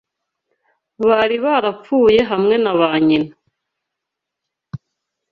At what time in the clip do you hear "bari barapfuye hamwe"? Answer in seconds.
1.07-2.55